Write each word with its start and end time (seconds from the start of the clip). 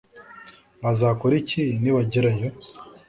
Bazakora 0.83 1.33
iki 1.41 1.63
nibagerayo 1.81 2.49